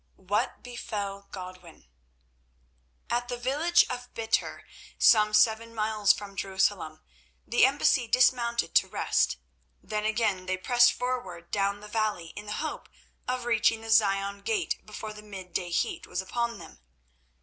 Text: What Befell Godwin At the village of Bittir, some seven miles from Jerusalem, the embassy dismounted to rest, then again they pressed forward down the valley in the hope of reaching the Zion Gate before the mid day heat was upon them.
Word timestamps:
What 0.17 0.63
Befell 0.63 1.27
Godwin 1.31 1.85
At 3.11 3.27
the 3.27 3.37
village 3.37 3.85
of 3.87 4.11
Bittir, 4.15 4.63
some 4.97 5.31
seven 5.31 5.75
miles 5.75 6.11
from 6.11 6.35
Jerusalem, 6.35 7.01
the 7.45 7.65
embassy 7.67 8.07
dismounted 8.07 8.73
to 8.73 8.87
rest, 8.87 9.37
then 9.79 10.03
again 10.05 10.47
they 10.47 10.57
pressed 10.57 10.93
forward 10.93 11.51
down 11.51 11.81
the 11.81 11.87
valley 11.87 12.29
in 12.35 12.47
the 12.47 12.53
hope 12.63 12.89
of 13.27 13.45
reaching 13.45 13.81
the 13.81 13.91
Zion 13.91 14.41
Gate 14.41 14.83
before 14.83 15.13
the 15.13 15.21
mid 15.21 15.53
day 15.53 15.69
heat 15.69 16.07
was 16.07 16.19
upon 16.23 16.57
them. 16.57 16.79